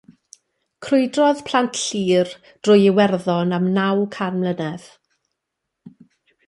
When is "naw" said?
3.77-4.03